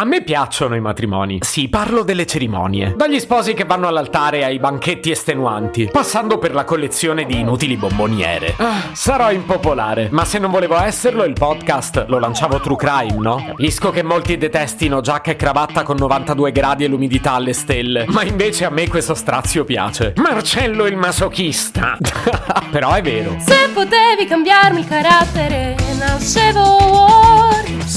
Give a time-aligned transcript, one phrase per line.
[0.00, 1.40] A me piacciono i matrimoni.
[1.42, 2.94] Sì, parlo delle cerimonie.
[2.96, 8.54] Dagli sposi che vanno all'altare ai banchetti estenuanti, passando per la collezione di inutili bomboniere.
[8.58, 13.44] Ah, sarò impopolare, ma se non volevo esserlo, il podcast lo lanciavo True Crime, no?
[13.44, 18.22] Capisco che molti detestino giacca e cravatta con 92 gradi e l'umidità alle stelle, ma
[18.22, 20.12] invece a me questo strazio piace.
[20.14, 21.98] Marcello il masochista.
[22.70, 23.34] Però è vero.
[23.40, 26.67] Se potevi cambiarmi il carattere, nascevo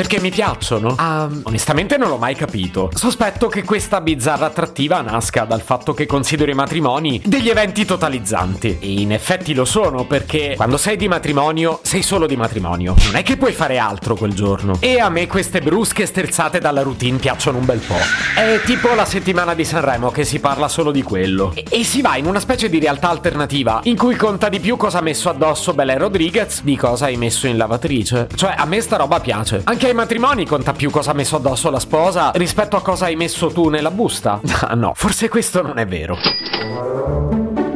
[0.00, 0.94] Perché mi piacciono?
[0.96, 2.90] Ah, onestamente non l'ho mai capito.
[2.94, 8.78] Sospetto che questa bizzarra attrattiva nasca dal fatto che considero i matrimoni degli eventi totalizzanti.
[8.80, 12.94] E in effetti lo sono, perché quando sei di matrimonio, sei solo di matrimonio.
[13.04, 14.78] Non è che puoi fare altro quel giorno.
[14.80, 18.00] E a me queste brusche sterzate dalla routine piacciono un bel po'.
[18.34, 21.52] È tipo la settimana di Sanremo che si parla solo di quello.
[21.54, 24.78] E, e si va in una specie di realtà alternativa in cui conta di più
[24.78, 28.28] cosa ha messo addosso Belen Rodriguez di cosa hai messo in lavatrice.
[28.34, 29.60] Cioè, a me sta roba piace.
[29.64, 33.16] Anche ai matrimoni conta più cosa ha messo addosso la sposa rispetto a cosa hai
[33.16, 34.40] messo tu nella busta.
[34.60, 36.16] Ah, no, forse questo non è vero.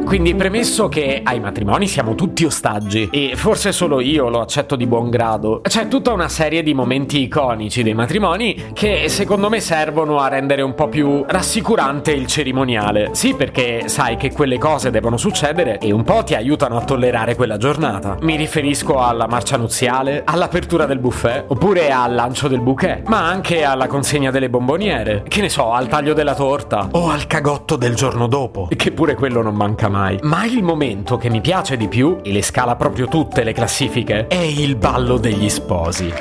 [0.05, 4.85] Quindi premesso che ai matrimoni siamo tutti ostaggi e forse solo io lo accetto di
[4.85, 10.19] buon grado, c'è tutta una serie di momenti iconici dei matrimoni che secondo me servono
[10.19, 13.09] a rendere un po' più rassicurante il cerimoniale.
[13.13, 17.35] Sì, perché sai che quelle cose devono succedere e un po' ti aiutano a tollerare
[17.35, 18.17] quella giornata.
[18.21, 23.63] Mi riferisco alla marcia nuziale, all'apertura del buffet, oppure al lancio del bouquet, ma anche
[23.63, 27.95] alla consegna delle bomboniere, che ne so, al taglio della torta o al cagotto del
[27.95, 29.93] giorno dopo, che pure quello non manca mai.
[30.23, 34.27] Ma il momento che mi piace di più, e le scala proprio tutte le classifiche,
[34.27, 36.11] è il ballo degli sposi.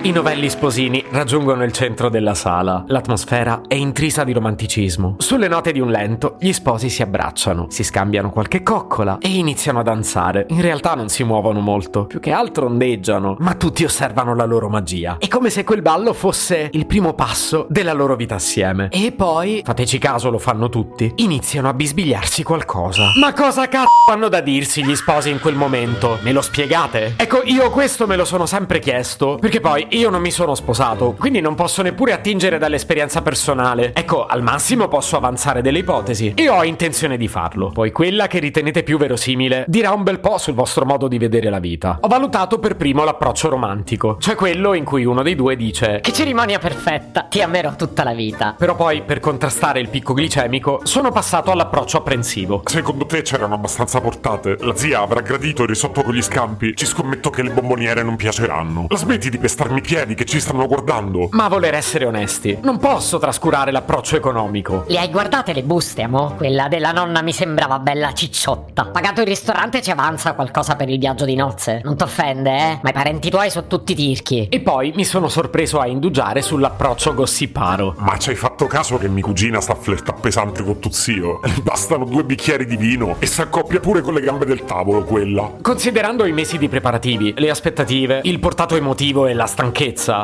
[0.00, 2.84] I novelli sposini raggiungono il centro della sala.
[2.86, 5.16] L'atmosfera è intrisa di romanticismo.
[5.18, 9.80] Sulle note di un lento, gli sposi si abbracciano, si scambiano qualche coccola e iniziano
[9.80, 10.46] a danzare.
[10.50, 14.68] In realtà non si muovono molto, più che altro ondeggiano, ma tutti osservano la loro
[14.68, 15.16] magia.
[15.18, 18.90] È come se quel ballo fosse il primo passo della loro vita assieme.
[18.90, 23.10] E poi, fateci caso, lo fanno tutti, iniziano a bisbigliarsi qualcosa.
[23.18, 26.18] Ma cosa cazzo hanno da dirsi gli sposi in quel momento?
[26.22, 27.14] Me lo spiegate?
[27.16, 31.14] Ecco, io questo me lo sono sempre chiesto, perché poi io non mi sono sposato,
[31.18, 33.92] quindi non posso neppure attingere dall'esperienza personale.
[33.94, 37.70] Ecco, al massimo posso avanzare delle ipotesi e ho intenzione di farlo.
[37.70, 41.50] Poi quella che ritenete più verosimile dirà un bel po' sul vostro modo di vedere
[41.50, 41.98] la vita.
[42.00, 46.12] Ho valutato per primo l'approccio romantico, cioè quello in cui uno dei due dice Che
[46.12, 48.54] cerimonia perfetta, ti amerò tutta la vita.
[48.56, 52.62] però poi per contrastare il picco glicemico sono passato all'approccio apprensivo.
[52.64, 54.56] Secondo te c'erano abbastanza portate?
[54.60, 56.74] La zia avrà gradito il risotto con gli scampi?
[56.76, 58.86] Ci scommetto che le bomboniere non piaceranno.
[58.88, 61.28] La smetti di pestarmi i piedi che ci stanno guardando?
[61.32, 64.84] Ma a voler essere onesti, non posso trascurare l'approccio economico.
[64.86, 66.34] Le hai guardate le buste, amo?
[66.36, 68.86] Quella della nonna mi sembrava bella cicciotta.
[68.86, 71.80] Pagato il ristorante ci avanza qualcosa per il viaggio di nozze.
[71.84, 72.78] Non t'offende, eh?
[72.82, 74.48] Ma i parenti tuoi sono tutti tirchi.
[74.48, 77.94] E poi mi sono sorpreso a indugiare sull'approccio gossiparo.
[77.98, 81.40] Ma ci hai fatto caso che mia cugina sta a flirtare pesante con tuo zio?
[81.62, 85.50] Bastano due bicchieri di vino e si accoppia pure con le gambe del tavolo quella.
[85.62, 89.67] Considerando i mesi di preparativi, le aspettative, il portato emotivo e la stanchezza,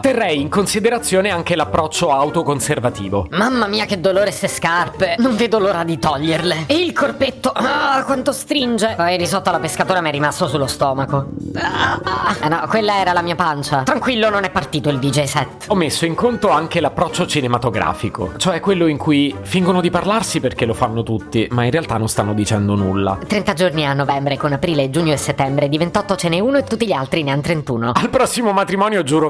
[0.00, 3.26] terrei in considerazione anche l'approccio autoconservativo.
[3.30, 5.16] Mamma mia che dolore ste scarpe.
[5.18, 6.64] Non vedo l'ora di toglierle.
[6.66, 7.50] E il corpetto.
[7.50, 8.94] Ah, quanto stringe.
[8.96, 11.26] Poi il risotto alla pescatora mi è rimasto sullo stomaco.
[11.54, 13.82] Ah, no, quella era la mia pancia.
[13.82, 15.66] Tranquillo, non è partito il DJ set.
[15.68, 20.64] Ho messo in conto anche l'approccio cinematografico, cioè quello in cui fingono di parlarsi perché
[20.64, 23.18] lo fanno tutti, ma in realtà non stanno dicendo nulla.
[23.26, 25.68] 30 giorni a novembre con aprile, giugno e settembre.
[25.68, 27.92] Di 28 ce n'è uno e tutti gli altri ne hanno 31.
[27.94, 29.28] Al prossimo matrimonio giuro